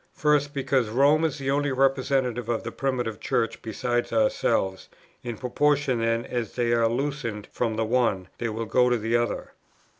[0.15, 4.89] First, because Rome is the only representative of the Primitive Church besides ourselves;
[5.21, 9.15] in proportion then as they are loosened from the one, they will go to the
[9.15, 9.51] other.